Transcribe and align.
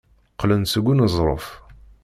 Qqlen-d 0.31 0.67
seg 0.73 0.85
uneẓruf. 0.91 1.47